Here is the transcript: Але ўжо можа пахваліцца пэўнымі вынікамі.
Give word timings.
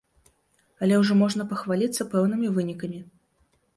Але 0.85 0.95
ўжо 1.01 1.17
можа 1.21 1.47
пахваліцца 1.53 2.07
пэўнымі 2.15 2.47
вынікамі. 2.59 2.99